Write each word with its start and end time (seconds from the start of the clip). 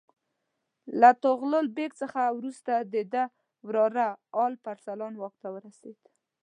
له 0.99 1.09
طغرل 1.23 1.65
بیګ 1.77 1.91
څخه 2.01 2.21
وروسته 2.37 2.73
د 2.93 2.95
ده 3.13 3.23
وراره 3.67 4.07
الپ 4.43 4.63
ارسلان 4.73 5.13
واک 5.17 5.35
ته 5.43 5.47
ورسېد. 5.55 5.99